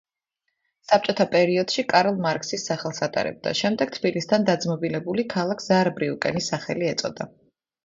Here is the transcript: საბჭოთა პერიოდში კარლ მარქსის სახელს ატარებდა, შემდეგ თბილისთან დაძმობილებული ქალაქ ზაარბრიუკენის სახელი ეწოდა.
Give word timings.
საბჭოთა 0.91 1.27
პერიოდში 1.35 1.85
კარლ 1.93 2.17
მარქსის 2.23 2.65
სახელს 2.71 3.03
ატარებდა, 3.09 3.55
შემდეგ 3.61 3.93
თბილისთან 3.99 4.49
დაძმობილებული 4.49 5.29
ქალაქ 5.37 5.65
ზაარბრიუკენის 5.69 6.53
სახელი 6.57 6.93
ეწოდა. 6.97 7.33